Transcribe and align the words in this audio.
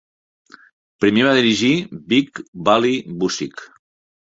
Primer 1.05 1.25
va 1.27 1.35
dirigir 1.41 1.69
Big 2.15 2.43
Bully 2.71 2.97
Busick. 3.23 3.67